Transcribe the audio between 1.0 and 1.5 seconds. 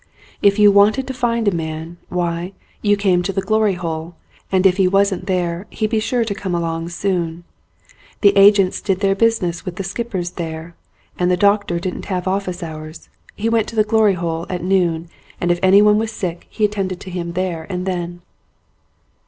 to find